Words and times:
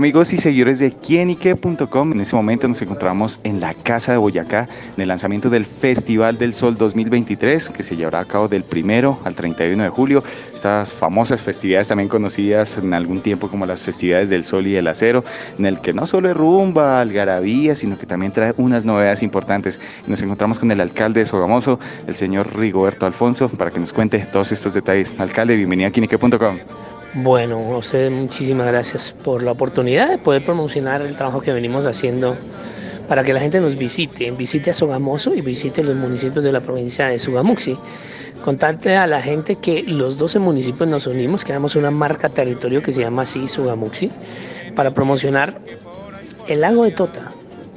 amigos 0.00 0.32
y 0.32 0.38
seguidores 0.38 0.78
de 0.78 0.92
quienique.com. 0.92 2.12
En 2.12 2.20
este 2.22 2.34
momento 2.34 2.66
nos 2.66 2.80
encontramos 2.80 3.38
en 3.44 3.60
la 3.60 3.74
Casa 3.74 4.12
de 4.12 4.16
Boyacá 4.16 4.66
en 4.96 5.02
el 5.02 5.08
lanzamiento 5.08 5.50
del 5.50 5.66
Festival 5.66 6.38
del 6.38 6.54
Sol 6.54 6.78
2023 6.78 7.68
que 7.68 7.82
se 7.82 7.96
llevará 7.96 8.20
a 8.20 8.24
cabo 8.24 8.48
del 8.48 8.64
primero 8.64 9.18
al 9.24 9.34
31 9.34 9.82
de 9.82 9.90
julio. 9.90 10.24
Estas 10.54 10.94
famosas 10.94 11.42
festividades 11.42 11.88
también 11.88 12.08
conocidas 12.08 12.78
en 12.78 12.94
algún 12.94 13.20
tiempo 13.20 13.48
como 13.48 13.66
las 13.66 13.82
festividades 13.82 14.30
del 14.30 14.46
Sol 14.46 14.66
y 14.66 14.72
del 14.72 14.86
Acero, 14.86 15.22
en 15.58 15.66
el 15.66 15.82
que 15.82 15.92
no 15.92 16.06
solo 16.06 16.30
es 16.30 16.36
rumba, 16.36 17.02
algarabía, 17.02 17.76
sino 17.76 17.98
que 17.98 18.06
también 18.06 18.32
trae 18.32 18.54
unas 18.56 18.86
novedades 18.86 19.22
importantes. 19.22 19.80
Nos 20.06 20.22
encontramos 20.22 20.58
con 20.58 20.70
el 20.70 20.80
alcalde 20.80 21.20
de 21.20 21.26
Sogamoso, 21.26 21.78
el 22.06 22.14
señor 22.14 22.56
Rigoberto 22.56 23.04
Alfonso, 23.04 23.50
para 23.50 23.70
que 23.70 23.80
nos 23.80 23.92
cuente 23.92 24.20
todos 24.32 24.50
estos 24.50 24.72
detalles. 24.72 25.14
Alcalde, 25.18 25.56
bienvenido 25.56 25.88
a 25.88 25.92
quienique.com. 25.92 26.56
Bueno, 27.14 27.56
a 27.74 27.78
ustedes 27.78 28.12
muchísimas 28.12 28.68
gracias 28.68 29.10
por 29.10 29.42
la 29.42 29.50
oportunidad 29.50 30.10
de 30.10 30.18
poder 30.18 30.44
promocionar 30.44 31.02
el 31.02 31.16
trabajo 31.16 31.40
que 31.40 31.52
venimos 31.52 31.84
haciendo 31.84 32.36
para 33.08 33.24
que 33.24 33.32
la 33.32 33.40
gente 33.40 33.60
nos 33.60 33.74
visite, 33.74 34.30
visite 34.30 34.70
a 34.70 34.74
Sogamoso 34.74 35.34
y 35.34 35.40
visite 35.40 35.82
los 35.82 35.96
municipios 35.96 36.44
de 36.44 36.52
la 36.52 36.60
provincia 36.60 37.08
de 37.08 37.18
Sugamuxi. 37.18 37.76
Contarte 38.44 38.96
a 38.96 39.08
la 39.08 39.20
gente 39.20 39.56
que 39.56 39.82
los 39.82 40.18
12 40.18 40.38
municipios 40.38 40.88
nos 40.88 41.08
unimos, 41.08 41.44
creamos 41.44 41.74
una 41.74 41.90
marca 41.90 42.28
territorio 42.28 42.80
que 42.80 42.92
se 42.92 43.00
llama 43.00 43.22
así 43.22 43.48
Sugamuxi, 43.48 44.08
para 44.76 44.92
promocionar 44.92 45.60
el 46.46 46.60
lago 46.60 46.84
de 46.84 46.92
Tota 46.92 47.32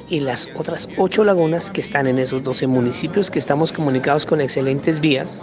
y 0.09 0.19
las 0.19 0.47
otras 0.55 0.87
8 0.95 1.23
lagunas 1.23 1.71
que 1.71 1.81
están 1.81 2.05
en 2.05 2.19
esos 2.19 2.43
12 2.43 2.67
municipios 2.67 3.31
que 3.31 3.39
estamos 3.39 3.71
comunicados 3.71 4.27
con 4.27 4.41
excelentes 4.41 4.99
vías 4.99 5.41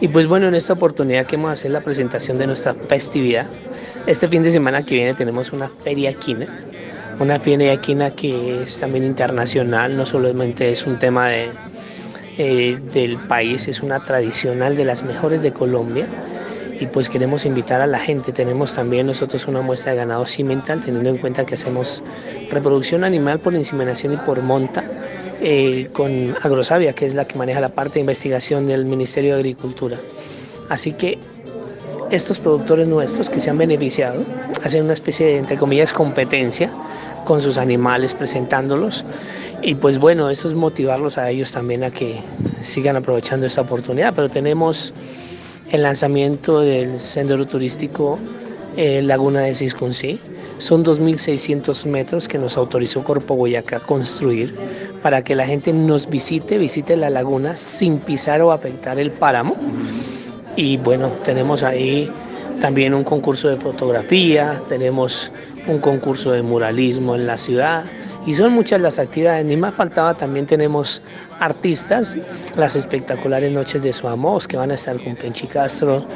y 0.00 0.08
pues 0.08 0.26
bueno, 0.26 0.48
en 0.48 0.54
esta 0.54 0.72
oportunidad 0.72 1.26
que 1.26 1.36
vamos 1.36 1.50
a 1.50 1.52
hacer 1.52 1.70
la 1.70 1.80
presentación 1.80 2.38
de 2.38 2.46
nuestra 2.46 2.74
festividad. 2.74 3.46
Este 4.06 4.28
fin 4.28 4.42
de 4.42 4.50
semana 4.50 4.84
que 4.84 4.96
viene 4.96 5.14
tenemos 5.14 5.52
una 5.52 5.68
feria 5.68 6.12
quina, 6.12 6.46
una 7.18 7.38
feria 7.38 7.80
quina 7.80 8.10
que 8.10 8.62
es 8.62 8.80
también 8.80 9.04
internacional, 9.04 9.96
no 9.96 10.04
solamente 10.04 10.70
es 10.70 10.86
un 10.86 10.98
tema 10.98 11.28
de, 11.28 11.48
eh, 12.38 12.78
del 12.92 13.16
país, 13.16 13.68
es 13.68 13.80
una 13.80 14.00
tradicional 14.00 14.76
de 14.76 14.84
las 14.84 15.04
mejores 15.04 15.42
de 15.42 15.52
Colombia 15.52 16.06
y 16.80 16.86
pues 16.86 17.08
queremos 17.08 17.46
invitar 17.46 17.80
a 17.80 17.86
la 17.86 17.98
gente. 17.98 18.32
Tenemos 18.32 18.74
también 18.74 19.06
nosotros 19.06 19.46
una 19.46 19.62
muestra 19.62 19.92
de 19.92 19.98
ganado 19.98 20.26
cimental, 20.26 20.80
teniendo 20.80 21.10
en 21.10 21.18
cuenta 21.18 21.46
que 21.46 21.54
hacemos 21.54 22.02
reproducción 22.50 23.04
animal 23.04 23.38
por 23.38 23.54
inseminación 23.54 24.14
y 24.14 24.16
por 24.16 24.42
monta 24.42 24.84
eh, 25.46 25.90
con 25.92 26.34
Agrosavia, 26.40 26.94
que 26.94 27.04
es 27.04 27.14
la 27.14 27.26
que 27.26 27.36
maneja 27.36 27.60
la 27.60 27.68
parte 27.68 27.94
de 27.94 28.00
investigación 28.00 28.66
del 28.66 28.86
Ministerio 28.86 29.34
de 29.34 29.40
Agricultura. 29.40 29.98
Así 30.70 30.92
que 30.92 31.18
estos 32.10 32.38
productores 32.38 32.88
nuestros 32.88 33.28
que 33.28 33.40
se 33.40 33.50
han 33.50 33.58
beneficiado 33.58 34.24
hacen 34.62 34.84
una 34.84 34.94
especie 34.94 35.26
de, 35.26 35.36
entre 35.36 35.58
comillas, 35.58 35.92
competencia 35.92 36.70
con 37.26 37.42
sus 37.42 37.58
animales 37.58 38.14
presentándolos. 38.14 39.04
Y 39.60 39.74
pues 39.74 39.98
bueno, 39.98 40.30
esto 40.30 40.48
es 40.48 40.54
motivarlos 40.54 41.18
a 41.18 41.28
ellos 41.28 41.52
también 41.52 41.84
a 41.84 41.90
que 41.90 42.20
sigan 42.62 42.96
aprovechando 42.96 43.44
esta 43.44 43.60
oportunidad. 43.60 44.14
Pero 44.14 44.30
tenemos 44.30 44.94
el 45.72 45.82
lanzamiento 45.82 46.60
del 46.60 46.98
sendero 46.98 47.46
turístico 47.46 48.18
eh, 48.78 49.02
Laguna 49.02 49.40
de 49.40 49.52
Ciscuncí. 49.52 50.18
Son 50.58 50.82
2.600 50.82 51.84
metros 51.86 52.28
que 52.28 52.38
nos 52.38 52.56
autorizó 52.56 53.04
Corpo 53.04 53.36
Boyacá 53.36 53.80
construir 53.80 54.54
para 55.04 55.22
que 55.22 55.34
la 55.34 55.44
gente 55.44 55.70
nos 55.70 56.08
visite, 56.08 56.56
visite 56.56 56.96
la 56.96 57.10
laguna 57.10 57.56
sin 57.56 57.98
pisar 57.98 58.40
o 58.40 58.52
afectar 58.52 58.98
el 58.98 59.10
páramo. 59.10 59.54
Y 60.56 60.78
bueno, 60.78 61.08
tenemos 61.26 61.62
ahí 61.62 62.10
también 62.58 62.94
un 62.94 63.04
concurso 63.04 63.50
de 63.50 63.58
fotografía, 63.58 64.58
tenemos 64.66 65.30
un 65.66 65.78
concurso 65.78 66.32
de 66.32 66.40
muralismo 66.40 67.16
en 67.16 67.26
la 67.26 67.36
ciudad 67.36 67.84
y 68.26 68.32
son 68.32 68.52
muchas 68.52 68.80
las 68.80 68.98
actividades. 68.98 69.44
Ni 69.44 69.58
más 69.58 69.74
faltaba, 69.74 70.14
también 70.14 70.46
tenemos 70.46 71.02
artistas, 71.38 72.16
las 72.56 72.74
espectaculares 72.74 73.52
Noches 73.52 73.82
de 73.82 73.92
Suamos 73.92 74.48
que 74.48 74.56
van 74.56 74.70
a 74.70 74.74
estar 74.74 74.98
con 75.04 75.16
Penchi 75.16 75.46
Castro, 75.46 76.06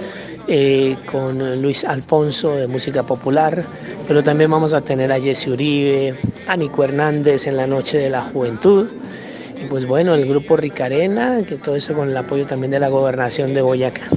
eh, 0.48 0.96
con 1.04 1.60
Luis 1.60 1.84
Alfonso 1.84 2.56
de 2.56 2.66
música 2.66 3.02
popular, 3.02 3.62
pero 4.06 4.24
también 4.24 4.50
vamos 4.50 4.72
a 4.72 4.80
tener 4.80 5.12
a 5.12 5.20
Jesse 5.20 5.48
Uribe, 5.48 6.14
a 6.46 6.56
Nico 6.56 6.84
Hernández 6.84 7.46
en 7.46 7.56
la 7.56 7.66
Noche 7.66 7.98
de 7.98 8.10
la 8.10 8.22
Juventud. 8.22 8.88
Y 9.62 9.66
pues 9.66 9.86
bueno, 9.86 10.14
el 10.14 10.26
grupo 10.26 10.56
Ricarena, 10.56 11.38
que 11.46 11.56
todo 11.56 11.76
eso 11.76 11.94
con 11.94 12.08
el 12.08 12.16
apoyo 12.16 12.46
también 12.46 12.70
de 12.70 12.80
la 12.80 12.88
gobernación 12.88 13.52
de 13.54 13.62
Boyacá. 13.62 14.08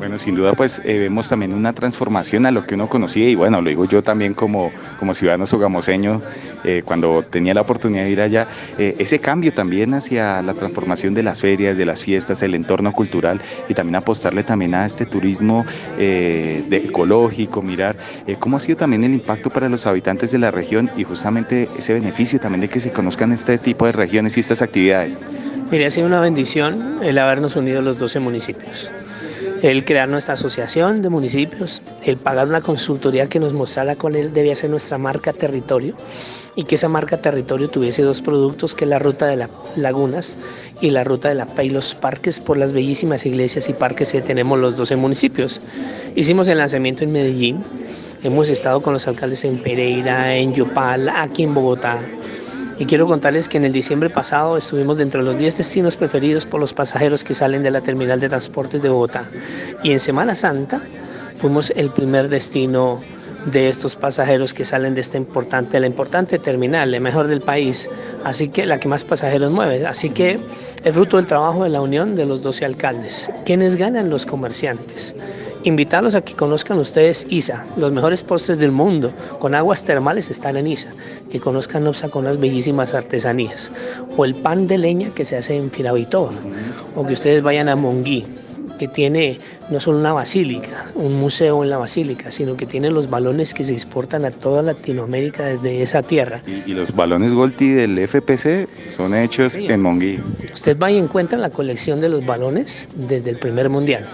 Bueno, 0.00 0.18
sin 0.18 0.34
duda 0.34 0.54
pues 0.54 0.80
eh, 0.86 0.98
vemos 0.98 1.28
también 1.28 1.52
una 1.52 1.74
transformación 1.74 2.46
a 2.46 2.50
lo 2.50 2.66
que 2.66 2.74
uno 2.74 2.88
conocía 2.88 3.28
y 3.28 3.34
bueno, 3.34 3.60
lo 3.60 3.68
digo 3.68 3.84
yo 3.84 4.02
también 4.02 4.32
como, 4.32 4.72
como 4.98 5.12
ciudadano 5.12 5.44
sogamoseño, 5.44 6.22
eh, 6.64 6.80
cuando 6.82 7.22
tenía 7.22 7.52
la 7.52 7.60
oportunidad 7.60 8.04
de 8.04 8.10
ir 8.10 8.22
allá, 8.22 8.48
eh, 8.78 8.94
ese 8.98 9.18
cambio 9.18 9.52
también 9.52 9.92
hacia 9.92 10.40
la 10.40 10.54
transformación 10.54 11.12
de 11.12 11.22
las 11.22 11.42
ferias, 11.42 11.76
de 11.76 11.84
las 11.84 12.00
fiestas, 12.00 12.42
el 12.42 12.54
entorno 12.54 12.92
cultural 12.92 13.42
y 13.68 13.74
también 13.74 13.96
apostarle 13.96 14.42
también 14.42 14.74
a 14.74 14.86
este 14.86 15.04
turismo 15.04 15.66
ecológico, 15.98 17.60
mirar 17.60 17.94
cómo 18.38 18.56
ha 18.56 18.60
sido 18.60 18.78
también 18.78 19.04
el 19.04 19.12
impacto 19.12 19.50
para 19.50 19.68
los 19.68 19.84
habitantes 19.86 20.30
de 20.30 20.38
la 20.38 20.50
región 20.50 20.90
y 20.96 21.04
justamente 21.04 21.68
ese 21.76 21.92
beneficio 21.92 22.40
también 22.40 22.62
de 22.62 22.68
que 22.68 22.80
se 22.80 22.90
conozcan 22.90 23.32
este 23.32 23.58
tipo 23.58 23.84
de 23.84 23.92
regiones 23.92 24.38
y 24.38 24.40
estas 24.40 24.62
actividades. 24.62 25.20
Mire, 25.70 25.84
ha 25.84 25.90
sido 25.90 26.06
una 26.06 26.20
bendición 26.20 27.00
el 27.02 27.18
habernos 27.18 27.54
unido 27.56 27.82
los 27.82 27.98
12 27.98 28.20
municipios 28.20 28.90
el 29.62 29.84
crear 29.84 30.08
nuestra 30.08 30.34
asociación 30.34 31.02
de 31.02 31.08
municipios, 31.10 31.82
el 32.04 32.16
pagar 32.16 32.48
una 32.48 32.60
consultoría 32.60 33.28
que 33.28 33.38
nos 33.38 33.52
mostrara 33.52 33.96
cuál 33.96 34.32
debía 34.32 34.54
ser 34.54 34.70
nuestra 34.70 34.96
marca 34.96 35.32
territorio 35.32 35.94
y 36.56 36.64
que 36.64 36.76
esa 36.76 36.88
marca 36.88 37.18
territorio 37.18 37.68
tuviese 37.68 38.02
dos 38.02 38.22
productos, 38.22 38.74
que 38.74 38.84
es 38.84 38.90
la 38.90 38.98
ruta 38.98 39.26
de 39.26 39.36
las 39.36 39.50
lagunas 39.76 40.36
y 40.80 40.90
la 40.90 41.04
ruta 41.04 41.28
de 41.28 41.34
la 41.34 41.46
Pay 41.46 41.70
los 41.70 41.94
parques. 41.94 42.40
Por 42.40 42.56
las 42.56 42.72
bellísimas 42.72 43.26
iglesias 43.26 43.68
y 43.68 43.72
parques 43.72 44.12
que 44.12 44.20
tenemos 44.22 44.58
los 44.58 44.76
12 44.76 44.96
municipios. 44.96 45.60
Hicimos 46.16 46.48
el 46.48 46.58
lanzamiento 46.58 47.04
en 47.04 47.12
Medellín, 47.12 47.60
hemos 48.22 48.48
estado 48.48 48.80
con 48.80 48.94
los 48.94 49.06
alcaldes 49.06 49.44
en 49.44 49.58
Pereira, 49.58 50.34
en 50.36 50.54
Yopal, 50.54 51.08
aquí 51.08 51.44
en 51.44 51.54
Bogotá, 51.54 51.98
y 52.80 52.86
quiero 52.86 53.06
contarles 53.06 53.46
que 53.50 53.58
en 53.58 53.66
el 53.66 53.72
diciembre 53.72 54.08
pasado 54.08 54.56
estuvimos 54.56 54.96
dentro 54.96 55.20
de 55.20 55.26
los 55.26 55.38
10 55.38 55.58
destinos 55.58 55.98
preferidos 55.98 56.46
por 56.46 56.60
los 56.60 56.72
pasajeros 56.72 57.24
que 57.24 57.34
salen 57.34 57.62
de 57.62 57.70
la 57.70 57.82
terminal 57.82 58.18
de 58.20 58.30
transportes 58.30 58.80
de 58.80 58.88
Bogotá. 58.88 59.28
Y 59.82 59.92
en 59.92 60.00
Semana 60.00 60.34
Santa 60.34 60.80
fuimos 61.38 61.70
el 61.76 61.90
primer 61.90 62.30
destino 62.30 63.02
de 63.46 63.68
estos 63.68 63.96
pasajeros 63.96 64.54
que 64.54 64.64
salen 64.64 64.94
de 64.94 65.00
esta 65.00 65.16
importante, 65.16 65.80
la 65.80 65.86
importante 65.86 66.38
terminal, 66.38 66.90
la 66.90 67.00
mejor 67.00 67.26
del 67.26 67.40
país, 67.40 67.88
así 68.24 68.48
que 68.48 68.66
la 68.66 68.78
que 68.78 68.88
más 68.88 69.04
pasajeros 69.04 69.50
mueve. 69.50 69.86
Así 69.86 70.10
que 70.10 70.38
es 70.84 70.94
fruto 70.94 71.16
del 71.16 71.26
trabajo 71.26 71.64
de 71.64 71.70
la 71.70 71.80
unión 71.80 72.14
de 72.16 72.26
los 72.26 72.42
12 72.42 72.64
alcaldes. 72.64 73.30
¿Quiénes 73.44 73.76
ganan? 73.76 74.10
Los 74.10 74.26
comerciantes. 74.26 75.14
Invitarlos 75.62 76.14
a 76.14 76.22
que 76.22 76.32
conozcan 76.32 76.78
ustedes 76.78 77.26
ISA, 77.28 77.66
los 77.76 77.92
mejores 77.92 78.22
postres 78.22 78.58
del 78.58 78.72
mundo, 78.72 79.12
con 79.38 79.54
aguas 79.54 79.84
termales 79.84 80.30
están 80.30 80.56
en 80.56 80.66
ISA, 80.66 80.88
que 81.30 81.38
conozcan 81.38 81.86
OPSA 81.86 82.08
con 82.08 82.24
las 82.24 82.40
bellísimas 82.40 82.94
artesanías, 82.94 83.70
o 84.16 84.24
el 84.24 84.34
pan 84.34 84.66
de 84.66 84.78
leña 84.78 85.10
que 85.10 85.26
se 85.26 85.36
hace 85.36 85.58
en 85.58 85.70
Firavitoa, 85.70 86.32
o 86.96 87.06
que 87.06 87.12
ustedes 87.12 87.42
vayan 87.42 87.68
a 87.68 87.76
Monguí, 87.76 88.24
que 88.80 88.88
tiene 88.88 89.38
no 89.68 89.78
solo 89.78 89.98
una 89.98 90.14
basílica, 90.14 90.86
un 90.94 91.20
museo 91.20 91.62
en 91.62 91.68
la 91.68 91.76
basílica, 91.76 92.30
sino 92.30 92.56
que 92.56 92.64
tiene 92.64 92.88
los 92.88 93.10
balones 93.10 93.52
que 93.52 93.62
se 93.62 93.74
exportan 93.74 94.24
a 94.24 94.30
toda 94.30 94.62
Latinoamérica 94.62 95.44
desde 95.44 95.82
esa 95.82 96.02
tierra. 96.02 96.42
Y, 96.46 96.72
los 96.72 96.94
balones 96.94 97.34
Golti 97.34 97.68
del 97.68 97.98
FPC 98.08 98.66
son 98.90 99.14
hechos 99.14 99.56
en 99.56 99.82
Monguí. 99.82 100.18
Usted 100.54 100.78
vaya 100.78 100.96
y 100.96 101.00
encuentra 101.00 101.38
la 101.38 101.50
colección 101.50 102.00
de 102.00 102.08
los 102.08 102.24
balones 102.24 102.88
desde 102.94 103.28
el 103.28 103.36
primer 103.36 103.68
mundial. 103.68 104.08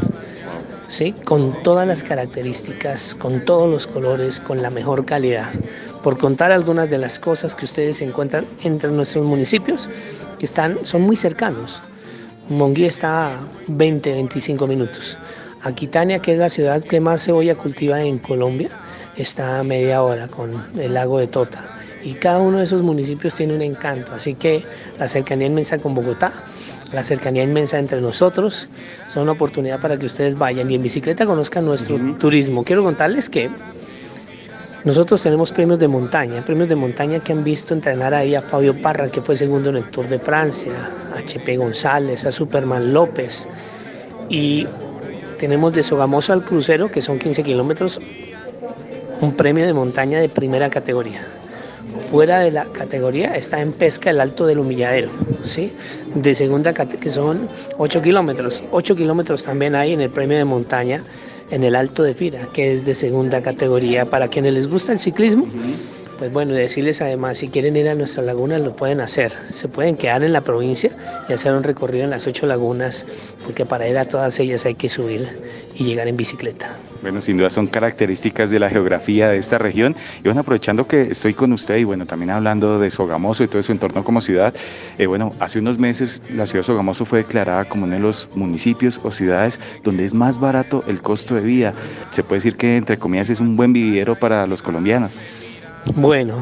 ¿sí? 0.88 1.14
con 1.24 1.62
todas 1.62 1.86
las 1.86 2.02
características, 2.02 3.14
con 3.14 3.44
todos 3.44 3.70
los 3.70 3.86
colores, 3.86 4.40
con 4.40 4.62
la 4.62 4.70
mejor 4.70 5.04
calidad. 5.04 5.48
Por 6.02 6.18
contar 6.18 6.50
algunas 6.50 6.90
de 6.90 6.98
las 6.98 7.20
cosas 7.20 7.54
que 7.54 7.66
ustedes 7.66 8.00
encuentran 8.00 8.44
entre 8.64 8.90
nuestros 8.90 9.24
municipios, 9.24 9.88
que 10.40 10.46
están, 10.46 10.84
son 10.84 11.02
muy 11.02 11.16
cercanos. 11.16 11.82
Monguí 12.48 12.84
está 12.84 13.34
a 13.34 13.40
20, 13.66 14.12
25 14.12 14.66
minutos. 14.66 15.18
Aquitania, 15.62 16.20
que 16.20 16.32
es 16.32 16.38
la 16.38 16.48
ciudad 16.48 16.82
que 16.82 17.00
más 17.00 17.24
cebolla 17.24 17.54
cultiva 17.54 18.00
en 18.02 18.18
Colombia, 18.18 18.68
está 19.16 19.58
a 19.58 19.62
media 19.64 20.02
hora 20.02 20.28
con 20.28 20.52
el 20.78 20.94
lago 20.94 21.18
de 21.18 21.26
Tota. 21.26 21.64
Y 22.04 22.14
cada 22.14 22.38
uno 22.38 22.58
de 22.58 22.64
esos 22.64 22.82
municipios 22.82 23.34
tiene 23.34 23.54
un 23.54 23.62
encanto, 23.62 24.14
así 24.14 24.34
que 24.34 24.62
la 24.98 25.08
cercanía 25.08 25.48
inmensa 25.48 25.78
con 25.78 25.94
Bogotá 25.94 26.32
la 26.92 27.02
cercanía 27.02 27.42
inmensa 27.42 27.78
entre 27.78 28.00
nosotros. 28.00 28.68
Son 29.08 29.24
una 29.24 29.32
oportunidad 29.32 29.80
para 29.80 29.98
que 29.98 30.06
ustedes 30.06 30.38
vayan 30.38 30.70
y 30.70 30.76
en 30.76 30.82
bicicleta 30.82 31.26
conozcan 31.26 31.64
nuestro 31.64 31.98
turismo. 32.18 32.64
Quiero 32.64 32.82
contarles 32.84 33.28
que 33.28 33.50
nosotros 34.86 35.20
tenemos 35.20 35.50
premios 35.50 35.80
de 35.80 35.88
montaña, 35.88 36.42
premios 36.42 36.68
de 36.68 36.76
montaña 36.76 37.18
que 37.18 37.32
han 37.32 37.42
visto 37.42 37.74
entrenar 37.74 38.14
ahí 38.14 38.36
a 38.36 38.40
Fabio 38.40 38.80
Parra, 38.80 39.10
que 39.10 39.20
fue 39.20 39.34
segundo 39.34 39.70
en 39.70 39.78
el 39.78 39.90
Tour 39.90 40.06
de 40.06 40.20
Francia, 40.20 40.74
a 41.12 41.24
Chepe 41.24 41.56
González, 41.56 42.24
a 42.24 42.30
Superman 42.30 42.94
López. 42.94 43.48
Y 44.28 44.64
tenemos 45.40 45.74
de 45.74 45.82
Sogamoso 45.82 46.32
al 46.32 46.44
crucero, 46.44 46.88
que 46.88 47.02
son 47.02 47.18
15 47.18 47.42
kilómetros, 47.42 48.00
un 49.20 49.34
premio 49.34 49.66
de 49.66 49.72
montaña 49.72 50.20
de 50.20 50.28
primera 50.28 50.70
categoría. 50.70 51.20
Fuera 52.08 52.38
de 52.38 52.52
la 52.52 52.64
categoría 52.66 53.34
está 53.36 53.60
en 53.60 53.72
pesca 53.72 54.10
el 54.10 54.20
Alto 54.20 54.46
del 54.46 54.60
Humilladero, 54.60 55.10
¿sí? 55.42 55.72
de 56.14 56.32
segunda 56.32 56.72
que 56.72 57.10
son 57.10 57.48
8 57.78 58.02
kilómetros. 58.02 58.62
8 58.70 58.94
kilómetros 58.94 59.42
también 59.42 59.74
hay 59.74 59.94
en 59.94 60.00
el 60.00 60.10
premio 60.10 60.38
de 60.38 60.44
montaña 60.44 61.02
en 61.50 61.64
el 61.64 61.74
Alto 61.76 62.02
de 62.02 62.14
Fira, 62.14 62.48
que 62.52 62.72
es 62.72 62.84
de 62.84 62.94
segunda 62.94 63.42
categoría. 63.42 64.04
Para 64.04 64.28
quienes 64.28 64.54
les 64.54 64.68
gusta 64.68 64.92
el 64.92 64.98
ciclismo, 64.98 65.46
pues 66.18 66.32
bueno, 66.32 66.54
decirles 66.54 67.02
además, 67.02 67.38
si 67.38 67.48
quieren 67.48 67.76
ir 67.76 67.88
a 67.88 67.94
nuestra 67.94 68.22
laguna, 68.22 68.58
lo 68.58 68.74
pueden 68.74 69.00
hacer. 69.00 69.32
Se 69.50 69.68
pueden 69.68 69.96
quedar 69.96 70.24
en 70.24 70.32
la 70.32 70.40
provincia 70.40 70.90
y 71.28 71.32
hacer 71.32 71.52
un 71.52 71.62
recorrido 71.62 72.04
en 72.04 72.10
las 72.10 72.26
ocho 72.26 72.46
lagunas, 72.46 73.06
porque 73.44 73.66
para 73.66 73.86
ir 73.88 73.98
a 73.98 74.06
todas 74.06 74.38
ellas 74.38 74.64
hay 74.64 74.74
que 74.74 74.88
subir 74.88 75.28
y 75.74 75.84
llegar 75.84 76.08
en 76.08 76.16
bicicleta. 76.16 76.76
Bueno, 77.02 77.20
sin 77.20 77.36
duda 77.36 77.50
son 77.50 77.66
características 77.66 78.50
de 78.50 78.58
la 78.58 78.70
geografía 78.70 79.28
de 79.28 79.36
esta 79.36 79.58
región. 79.58 79.94
Y 80.20 80.22
bueno, 80.24 80.40
aprovechando 80.40 80.86
que 80.86 81.02
estoy 81.02 81.34
con 81.34 81.52
usted 81.52 81.76
y 81.76 81.84
bueno, 81.84 82.06
también 82.06 82.30
hablando 82.30 82.78
de 82.78 82.90
Sogamoso 82.90 83.44
y 83.44 83.48
todo 83.48 83.62
su 83.62 83.72
entorno 83.72 84.02
como 84.02 84.20
ciudad, 84.20 84.54
eh, 84.98 85.06
bueno, 85.06 85.32
hace 85.38 85.58
unos 85.58 85.78
meses 85.78 86.22
la 86.34 86.46
ciudad 86.46 86.60
de 86.60 86.66
Sogamoso 86.66 87.04
fue 87.04 87.18
declarada 87.18 87.66
como 87.66 87.84
uno 87.84 87.94
de 87.94 88.00
los 88.00 88.28
municipios 88.34 89.00
o 89.04 89.12
ciudades 89.12 89.60
donde 89.84 90.04
es 90.04 90.14
más 90.14 90.40
barato 90.40 90.82
el 90.88 91.02
costo 91.02 91.34
de 91.34 91.42
vida. 91.42 91.74
Se 92.10 92.22
puede 92.22 92.38
decir 92.38 92.56
que, 92.56 92.76
entre 92.76 92.98
comillas, 92.98 93.30
es 93.30 93.40
un 93.40 93.56
buen 93.56 93.72
vividero 93.72 94.14
para 94.14 94.46
los 94.46 94.62
colombianos. 94.62 95.18
Bueno, 95.94 96.34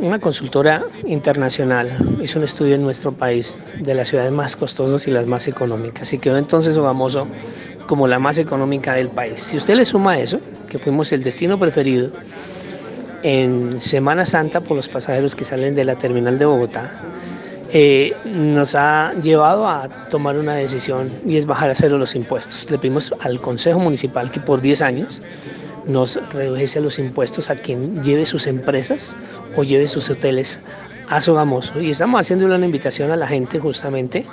una 0.00 0.18
consultora 0.18 0.82
internacional 1.04 1.90
hizo 2.22 2.38
un 2.38 2.44
estudio 2.44 2.76
en 2.76 2.82
nuestro 2.82 3.12
país 3.12 3.60
de 3.80 3.94
las 3.94 4.08
ciudades 4.08 4.32
más 4.32 4.56
costosas 4.56 5.06
y 5.06 5.10
las 5.10 5.26
más 5.26 5.48
económicas 5.48 6.12
y 6.12 6.18
quedó 6.18 6.38
entonces 6.38 6.76
famoso 6.76 7.26
como 7.86 8.08
la 8.08 8.18
más 8.18 8.38
económica 8.38 8.94
del 8.94 9.08
país. 9.08 9.42
Si 9.42 9.56
usted 9.56 9.74
le 9.74 9.84
suma 9.84 10.18
eso, 10.18 10.40
que 10.68 10.78
fuimos 10.78 11.12
el 11.12 11.22
destino 11.22 11.58
preferido 11.58 12.10
en 13.22 13.80
Semana 13.82 14.24
Santa 14.24 14.60
por 14.60 14.76
los 14.76 14.88
pasajeros 14.88 15.34
que 15.34 15.44
salen 15.44 15.74
de 15.74 15.84
la 15.84 15.96
terminal 15.96 16.38
de 16.38 16.46
Bogotá, 16.46 16.92
eh, 17.72 18.14
nos 18.24 18.74
ha 18.74 19.12
llevado 19.20 19.66
a 19.68 19.88
tomar 20.10 20.38
una 20.38 20.54
decisión 20.54 21.10
y 21.26 21.36
es 21.36 21.46
bajar 21.46 21.70
a 21.70 21.74
cero 21.74 21.98
los 21.98 22.14
impuestos. 22.14 22.70
Le 22.70 22.78
pedimos 22.78 23.12
al 23.20 23.40
Consejo 23.40 23.80
Municipal 23.80 24.30
que 24.30 24.40
por 24.40 24.60
10 24.60 24.82
años 24.82 25.20
nos 25.86 26.18
redujese 26.32 26.80
los 26.80 26.98
impuestos 26.98 27.50
a 27.50 27.56
quien 27.56 28.02
lleve 28.02 28.26
sus 28.26 28.46
empresas 28.46 29.16
o 29.56 29.64
lleve 29.64 29.88
sus 29.88 30.10
hoteles 30.10 30.58
a 31.08 31.20
Sogamoso. 31.20 31.80
Y 31.80 31.90
estamos 31.90 32.20
haciendo 32.20 32.46
una 32.46 32.64
invitación 32.64 33.10
a 33.10 33.16
la 33.16 33.26
gente 33.26 33.58
justamente 33.58 34.24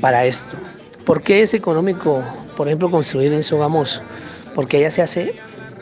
para 0.00 0.24
esto. 0.24 0.56
¿Por 1.04 1.22
qué 1.22 1.42
es 1.42 1.54
económico, 1.54 2.22
por 2.56 2.68
ejemplo, 2.68 2.90
construir 2.90 3.32
en 3.32 3.42
Sogamoso? 3.42 4.02
Porque 4.54 4.78
allá 4.78 4.90
se 4.90 5.02
hace, 5.02 5.34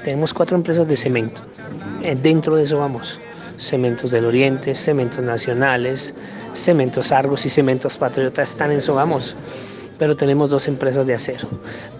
tenemos 0.05 0.35
cuatro 0.35 0.57
empresas 0.57 0.87
de 0.87 0.97
cemento 0.97 1.43
eh, 2.03 2.17
dentro 2.21 2.57
de 2.57 2.67
Sogamoso. 2.67 3.19
Cementos 3.59 4.13
del 4.13 4.25
Oriente, 4.25 4.75
Cementos 4.75 5.25
Nacionales, 5.25 6.15
Cementos 6.55 7.11
Argos 7.11 7.45
y 7.45 7.51
Cementos 7.51 7.97
Patriotas 7.97 8.51
están 8.51 8.71
en 8.71 8.81
Sogamoso 8.81 9.35
pero 9.99 10.17
tenemos 10.17 10.49
dos 10.51 10.69
empresas 10.69 11.07
de 11.07 11.15
acero. 11.15 11.49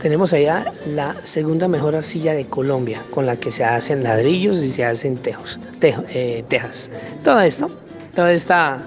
Tenemos 0.01 0.33
allá 0.33 0.65
la 0.87 1.17
segunda 1.25 1.69
mejor 1.69 1.97
arcilla 1.97 2.33
de 2.33 2.47
Colombia, 2.47 3.03
con 3.11 3.27
la 3.27 3.37
que 3.37 3.51
se 3.51 3.65
hacen 3.65 4.03
ladrillos 4.03 4.63
y 4.63 4.71
se 4.71 4.85
hacen 4.85 5.17
tejos, 5.17 5.59
eh, 5.83 6.45
tejas. 6.49 6.91
Todo 7.25 7.41
esto, 7.41 7.69
toda 8.15 8.33
esta, 8.33 8.79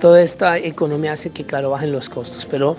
toda 0.00 0.20
esta 0.20 0.58
economía 0.58 1.12
hace 1.12 1.30
que, 1.30 1.44
claro, 1.44 1.70
bajen 1.70 1.92
los 1.92 2.08
costos, 2.08 2.46
pero 2.46 2.76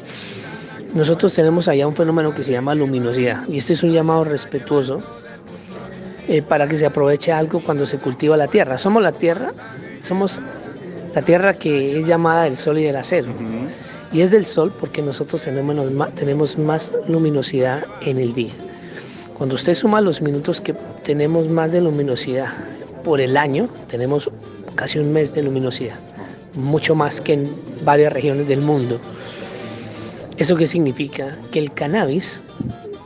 nosotros 0.93 1.33
tenemos 1.33 1.67
allá 1.67 1.87
un 1.87 1.95
fenómeno 1.95 2.33
que 2.33 2.43
se 2.43 2.51
llama 2.51 2.75
luminosidad, 2.75 3.47
y 3.47 3.57
este 3.57 3.73
es 3.73 3.83
un 3.83 3.93
llamado 3.93 4.25
respetuoso 4.25 5.01
eh, 6.27 6.41
para 6.41 6.67
que 6.67 6.75
se 6.75 6.85
aproveche 6.85 7.31
algo 7.31 7.61
cuando 7.61 7.85
se 7.85 7.99
cultiva 7.99 8.35
la 8.35 8.47
tierra. 8.47 8.77
Somos 8.77 9.01
la 9.01 9.13
tierra, 9.13 9.53
somos 10.01 10.41
la 11.15 11.21
tierra 11.21 11.53
que 11.53 11.99
es 11.99 12.05
llamada 12.05 12.47
el 12.47 12.57
sol 12.57 12.79
y 12.79 12.85
el 12.85 12.97
acero. 12.97 13.29
Y 14.11 14.21
es 14.21 14.31
del 14.31 14.45
sol 14.45 14.71
porque 14.79 15.01
nosotros 15.01 15.41
tenemos 16.15 16.57
más, 16.57 16.93
luminosidad 17.07 17.83
en 18.01 18.17
el 18.17 18.33
día. 18.33 18.53
Cuando 19.37 19.55
usted 19.55 19.73
suma 19.73 20.01
los 20.01 20.21
minutos 20.21 20.61
que 20.61 20.73
tenemos 21.03 21.49
más 21.49 21.71
de 21.71 21.81
luminosidad 21.81 22.47
por 23.03 23.19
el 23.19 23.37
año, 23.37 23.67
tenemos 23.87 24.31
casi 24.75 24.99
un 24.99 25.11
mes 25.11 25.33
de 25.33 25.43
luminosidad, 25.43 25.95
mucho 26.55 26.95
más 26.95 27.21
que 27.21 27.33
en 27.33 27.49
varias 27.83 28.13
regiones 28.13 28.47
del 28.47 28.61
mundo. 28.61 28.99
¿Eso 30.37 30.55
qué 30.55 30.67
significa? 30.67 31.37
Que 31.51 31.59
el 31.59 31.73
cannabis 31.73 32.41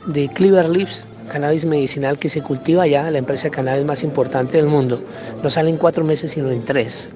de 0.06 0.30
Cleaver 0.30 0.69
Leaves, 0.69 1.06
cannabis 1.31 1.65
medicinal 1.65 2.19
que 2.19 2.30
se 2.30 2.42
cultiva 2.42 2.86
ya, 2.88 3.09
la 3.09 3.18
empresa 3.18 3.45
de 3.45 3.51
cannabis 3.51 3.86
más 3.86 4.03
importante 4.03 4.57
del 4.57 4.68
mundo, 4.68 5.01
no 5.42 5.50
sale 5.50 5.69
en 5.69 5.77
cuatro 5.77 6.03
meses 6.03 6.31
sino 6.31 6.51
en 6.51 6.62
tres. 6.63 7.09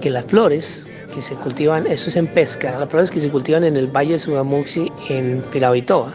Que 0.00 0.10
las 0.10 0.24
flores 0.24 0.88
que 1.16 1.22
se 1.22 1.34
cultivan, 1.34 1.86
eso 1.86 2.10
es 2.10 2.16
en 2.16 2.26
pesca, 2.26 2.78
las 2.78 2.90
flores 2.90 3.10
que 3.10 3.20
se 3.20 3.30
cultivan 3.30 3.64
en 3.64 3.74
el 3.78 3.86
Valle 3.86 4.12
de 4.12 4.18
Sudamuxi 4.18 4.92
en 5.08 5.42
Pirabitoa, 5.50 6.12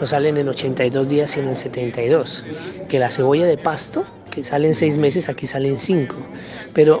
no 0.00 0.06
salen 0.06 0.38
en 0.38 0.48
82 0.48 1.08
días 1.08 1.30
sino 1.30 1.50
en 1.50 1.56
72. 1.56 2.44
Que 2.88 2.98
la 2.98 3.10
cebolla 3.10 3.46
de 3.46 3.56
pasto, 3.56 4.02
que 4.32 4.42
sale 4.42 4.66
en 4.66 4.74
6 4.74 4.96
meses, 4.96 5.28
aquí 5.28 5.46
sale 5.46 5.68
en 5.68 5.78
5. 5.78 6.16
Pero 6.74 7.00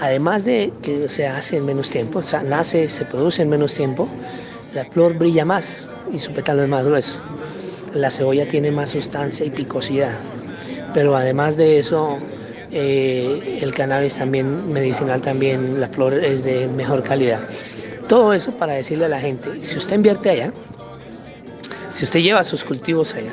además 0.00 0.46
de 0.46 0.72
que 0.80 1.06
se 1.10 1.26
hace 1.26 1.58
en 1.58 1.66
menos 1.66 1.90
tiempo, 1.90 2.20
o 2.20 2.22
sea, 2.22 2.42
nace, 2.42 2.88
se 2.88 3.04
produce 3.04 3.42
en 3.42 3.50
menos 3.50 3.74
tiempo, 3.74 4.08
la 4.72 4.86
flor 4.86 5.18
brilla 5.18 5.44
más 5.44 5.90
y 6.10 6.18
su 6.18 6.32
pétalo 6.32 6.62
es 6.62 6.68
más 6.70 6.86
grueso. 6.86 7.18
La 7.92 8.10
cebolla 8.10 8.48
tiene 8.48 8.70
más 8.70 8.90
sustancia 8.90 9.44
y 9.44 9.50
picosidad. 9.50 10.14
Pero 10.94 11.14
además 11.14 11.58
de 11.58 11.78
eso, 11.78 12.16
eh, 12.78 13.60
el 13.62 13.72
cannabis 13.72 14.16
también 14.16 14.70
medicinal, 14.70 15.22
también 15.22 15.80
la 15.80 15.88
flor 15.88 16.12
es 16.12 16.44
de 16.44 16.68
mejor 16.68 17.02
calidad. 17.02 17.40
Todo 18.06 18.34
eso 18.34 18.52
para 18.52 18.74
decirle 18.74 19.06
a 19.06 19.08
la 19.08 19.18
gente, 19.18 19.64
si 19.64 19.78
usted 19.78 19.96
invierte 19.96 20.28
allá, 20.28 20.52
si 21.88 22.04
usted 22.04 22.20
lleva 22.20 22.44
sus 22.44 22.62
cultivos 22.64 23.14
allá, 23.14 23.32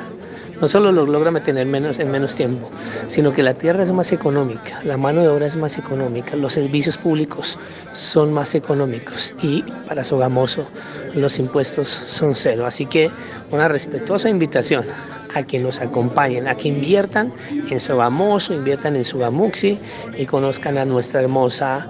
no 0.62 0.66
solo 0.66 0.92
lo 0.92 1.04
logra 1.04 1.30
mantener 1.30 1.66
menos, 1.66 1.98
en 1.98 2.10
menos 2.10 2.36
tiempo, 2.36 2.70
sino 3.08 3.34
que 3.34 3.42
la 3.42 3.52
tierra 3.52 3.82
es 3.82 3.92
más 3.92 4.12
económica, 4.12 4.80
la 4.82 4.96
mano 4.96 5.20
de 5.20 5.28
obra 5.28 5.44
es 5.44 5.56
más 5.56 5.76
económica, 5.76 6.36
los 6.36 6.54
servicios 6.54 6.96
públicos 6.96 7.58
son 7.92 8.32
más 8.32 8.54
económicos 8.54 9.34
y 9.42 9.62
para 9.86 10.04
Sogamoso 10.04 10.66
los 11.14 11.38
impuestos 11.38 11.88
son 11.88 12.34
cero. 12.34 12.64
Así 12.64 12.86
que 12.86 13.10
una 13.50 13.68
respetuosa 13.68 14.30
invitación 14.30 14.86
a 15.34 15.42
que 15.42 15.58
nos 15.58 15.80
acompañen, 15.80 16.48
a 16.48 16.54
que 16.54 16.68
inviertan 16.68 17.32
en 17.70 17.80
Sogamoso, 17.80 18.54
inviertan 18.54 18.96
en 18.96 19.04
Sugamuxi 19.04 19.78
y 20.16 20.26
conozcan 20.26 20.78
a 20.78 20.84
nuestra 20.84 21.20
hermosa 21.20 21.88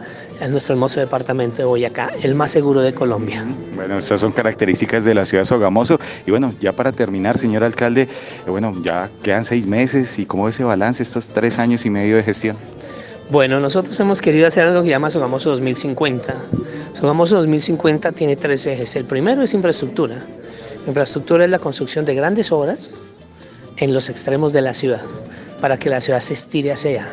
nuestro 0.48 0.74
hermoso 0.74 1.00
departamento 1.00 1.58
de 1.58 1.64
Boyacá, 1.64 2.10
el 2.22 2.34
más 2.34 2.50
seguro 2.50 2.80
de 2.80 2.92
Colombia. 2.92 3.44
Bueno, 3.74 3.98
estas 3.98 4.20
son 4.20 4.32
características 4.32 5.04
de 5.04 5.14
la 5.14 5.24
ciudad 5.24 5.42
de 5.42 5.46
Sogamoso. 5.46 5.98
Y 6.26 6.30
bueno, 6.30 6.52
ya 6.60 6.72
para 6.72 6.92
terminar, 6.92 7.38
señor 7.38 7.64
alcalde, 7.64 8.02
eh, 8.02 8.50
bueno, 8.50 8.72
ya 8.82 9.08
quedan 9.22 9.44
seis 9.44 9.66
meses 9.66 10.18
y 10.18 10.26
cómo 10.26 10.48
es 10.48 10.56
ese 10.56 10.64
balance 10.64 11.02
estos 11.02 11.30
tres 11.30 11.58
años 11.58 11.86
y 11.86 11.90
medio 11.90 12.16
de 12.16 12.22
gestión. 12.22 12.56
Bueno, 13.30 13.58
nosotros 13.58 13.98
hemos 14.00 14.20
querido 14.20 14.46
hacer 14.46 14.64
algo 14.64 14.82
que 14.82 14.90
llama 14.90 15.10
Sogamoso 15.10 15.50
2050. 15.50 16.34
Sogamoso 16.92 17.36
2050 17.36 18.12
tiene 18.12 18.36
tres 18.36 18.66
ejes. 18.66 18.96
El 18.96 19.04
primero 19.04 19.42
es 19.42 19.54
infraestructura. 19.54 20.18
Infraestructura 20.86 21.44
es 21.44 21.50
la 21.50 21.58
construcción 21.58 22.04
de 22.04 22.14
grandes 22.14 22.52
obras 22.52 23.00
en 23.76 23.95
los 23.95 24.09
extremos 24.09 24.52
de 24.52 24.62
la 24.62 24.75
ciudad, 24.75 25.02
para 25.61 25.78
que 25.78 25.90
la 25.90 26.00
ciudad 26.00 26.21
se 26.21 26.35
estire 26.35 26.73
hacia 26.73 26.90
allá. 26.90 27.07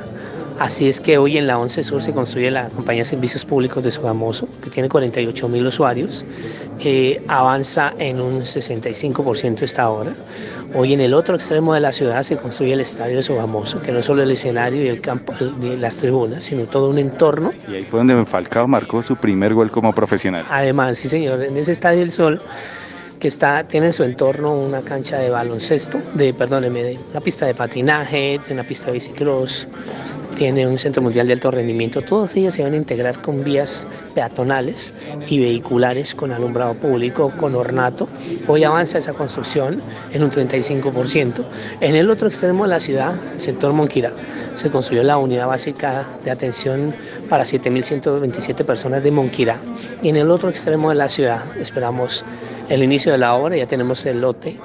Así 0.62 0.88
es 0.88 1.02
que 1.02 1.18
hoy 1.18 1.40
en 1.40 1.48
la 1.48 1.58
11 1.58 1.82
Sur 1.82 2.04
se 2.04 2.14
construye 2.14 2.52
la 2.52 2.70
compañía 2.70 3.02
de 3.02 3.06
servicios 3.06 3.46
públicos 3.46 3.84
de 3.84 3.90
Sogamoso, 3.90 4.48
que 4.64 4.70
tiene 4.70 4.90
48 4.90 5.50
mil 5.50 5.66
usuarios, 5.66 6.24
eh, 6.80 7.20
avanza 7.28 7.94
en 7.98 8.22
un 8.22 8.42
65% 8.42 9.64
esta 9.64 9.90
hora. 9.90 10.14
Hoy 10.76 10.94
en 10.94 11.02
el 11.02 11.16
otro 11.16 11.34
extremo 11.34 11.74
de 11.74 11.80
la 11.80 11.92
ciudad 11.92 12.22
se 12.22 12.38
construye 12.38 12.74
el 12.74 12.82
estadio 12.82 13.16
de 13.16 13.24
Sogamoso, 13.24 13.82
que 13.82 13.92
no 13.92 14.00
es 14.00 14.06
solo 14.06 14.22
el 14.22 14.30
escenario 14.30 14.84
y 14.84 14.88
el 14.88 15.02
campo, 15.02 15.34
y 15.62 15.78
las 15.78 15.98
tribunas, 15.98 16.44
sino 16.44 16.66
todo 16.66 16.92
un 16.92 17.00
entorno. 17.00 17.52
Y 17.68 17.74
ahí 17.74 17.84
fue 17.84 17.98
donde 17.98 18.24
Falcao 18.28 18.68
marcó 18.68 19.02
su 19.02 19.16
primer 19.16 19.56
gol 19.56 19.72
como 19.72 19.94
profesional. 19.94 20.46
Además, 20.48 21.00
sí 21.00 21.10
señor, 21.10 21.42
en 21.42 21.58
ese 21.58 21.72
estadio 21.72 22.02
del 22.02 22.12
Sol 22.12 22.40
que 23.22 23.28
está, 23.28 23.64
tiene 23.68 23.88
en 23.88 23.94
su 23.94 24.04
entorno 24.04 24.52
una 24.52 24.82
cancha 24.82 25.20
de 25.20 25.30
baloncesto, 25.30 26.02
de, 26.16 26.34
perdóneme, 26.34 26.98
una 27.12 27.22
pista 27.22 27.46
de 27.46 27.54
patinaje, 27.54 28.40
una 28.50 28.64
pista 28.64 28.88
de 28.88 28.94
bicicross, 28.94 29.68
tiene 30.36 30.66
un 30.66 30.80
centro 30.80 31.04
mundial 31.04 31.28
de 31.28 31.34
alto 31.34 31.52
rendimiento. 31.52 32.02
Todas 32.02 32.36
ellas 32.36 32.56
se 32.56 32.64
van 32.64 32.74
a 32.74 32.78
integrar 32.78 33.22
con 33.22 33.44
vías 33.44 33.88
peatonales 34.16 34.92
y 35.28 35.38
vehiculares 35.40 36.16
con 36.16 36.32
alumbrado 36.32 36.74
público, 36.74 37.32
con 37.38 37.54
ornato. 37.54 38.08
Hoy 38.48 38.64
avanza 38.64 38.98
esa 38.98 39.14
construcción 39.14 39.84
en 40.14 40.24
un 40.24 40.32
35%. 40.32 41.44
En 41.82 41.96
el 41.96 42.10
otro 42.10 42.28
extremo 42.28 42.64
de 42.64 42.70
la 42.70 42.80
ciudad, 42.80 43.14
sector 43.38 43.72
Monquira, 43.72 44.12
se 44.56 44.72
construyó 44.72 45.04
la 45.04 45.18
unidad 45.18 45.46
básica 45.46 46.08
de 46.26 46.32
atención 46.32 46.92
para 47.30 47.44
7.127 47.44 48.66
personas 48.66 49.04
de 49.04 49.12
Monquira. 49.12 49.58
Y 50.02 50.10
en 50.10 50.18
el 50.18 50.32
otro 50.32 50.50
extremo 50.50 50.90
de 50.90 50.96
la 50.96 51.08
ciudad 51.08 51.44
esperamos 51.60 52.26
el 52.70 52.84
inicio 52.84 53.12
de 53.12 53.18
la 53.18 53.34
obra, 53.36 53.58
ya 53.58 53.66
tenemos 53.66 54.06
el 54.06 54.22
lote 54.22 54.58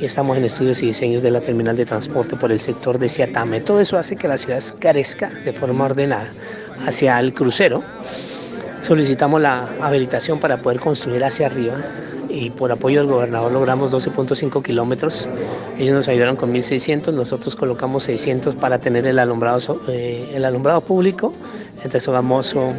y 0.00 0.06
estamos 0.06 0.36
en 0.36 0.44
estudios 0.44 0.82
y 0.82 0.86
diseños 0.86 1.22
de 1.22 1.30
la 1.30 1.40
terminal 1.40 1.76
de 1.76 1.84
transporte 1.84 2.36
por 2.36 2.50
el 2.50 2.60
sector 2.60 2.98
de 2.98 3.08
Siatame. 3.08 3.60
Todo 3.60 3.80
eso 3.80 3.98
hace 3.98 4.16
que 4.16 4.28
la 4.28 4.38
ciudad 4.38 4.62
crezca 4.78 5.28
de 5.44 5.52
forma 5.52 5.84
ordenada 5.84 6.30
hacia 6.86 7.20
el 7.20 7.34
crucero. 7.34 7.82
Solicitamos 8.80 9.40
la 9.42 9.68
habilitación 9.82 10.40
para 10.40 10.56
poder 10.56 10.80
construir 10.80 11.22
hacia 11.22 11.46
arriba 11.46 11.74
y 12.30 12.50
por 12.50 12.72
apoyo 12.72 13.00
del 13.00 13.10
gobernador 13.10 13.52
logramos 13.52 13.92
12.5 13.92 14.62
kilómetros. 14.62 15.28
Ellos 15.78 15.94
nos 15.94 16.08
ayudaron 16.08 16.36
con 16.36 16.52
1.600, 16.52 17.12
nosotros 17.12 17.56
colocamos 17.56 18.04
600 18.04 18.54
para 18.54 18.78
tener 18.78 19.06
el 19.06 19.18
alumbrado, 19.18 19.80
eh, 19.88 20.30
el 20.34 20.44
alumbrado 20.44 20.80
público 20.80 21.34
entre 21.84 22.00
Sogamoso 22.00 22.72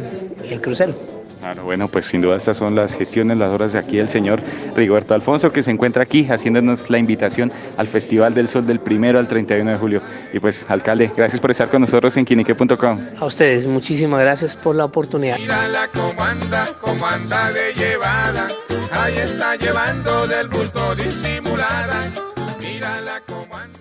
y 0.48 0.52
el 0.52 0.60
crucero. 0.60 1.21
Claro, 1.42 1.64
bueno, 1.64 1.88
pues 1.88 2.06
sin 2.06 2.20
duda 2.20 2.36
estas 2.36 2.56
son 2.56 2.76
las 2.76 2.94
gestiones, 2.94 3.36
las 3.36 3.50
horas 3.50 3.72
de 3.72 3.80
aquí 3.80 3.96
del 3.96 4.06
señor 4.06 4.40
Rigoberto 4.76 5.12
Alfonso, 5.12 5.50
que 5.50 5.60
se 5.60 5.72
encuentra 5.72 6.04
aquí 6.04 6.24
haciéndonos 6.30 6.88
la 6.88 6.98
invitación 6.98 7.50
al 7.76 7.88
Festival 7.88 8.32
del 8.32 8.46
Sol 8.46 8.64
del 8.64 8.78
primero 8.78 9.18
al 9.18 9.26
31 9.26 9.72
de 9.72 9.76
julio. 9.76 10.02
Y 10.32 10.38
pues, 10.38 10.70
alcalde, 10.70 11.10
gracias 11.16 11.40
por 11.40 11.50
estar 11.50 11.68
con 11.68 11.80
nosotros 11.80 12.16
en 12.16 12.26
quinique.com. 12.26 13.00
A 13.18 13.24
ustedes, 13.24 13.66
muchísimas 13.66 14.20
gracias 14.20 14.54
por 14.54 14.76
la 14.76 14.84
oportunidad. 14.84 15.36
Mira 15.36 15.88
comanda, 15.92 16.64
comanda 16.80 17.50
de 17.50 17.74
llevada, 17.74 18.46
ahí 18.92 19.14
está 19.16 19.56
llevando 19.56 20.28
del 20.28 20.46
bulto 20.46 20.94
disimulada. 20.94 22.04
Mira 22.60 23.00
la 23.00 23.20
comanda. 23.22 23.71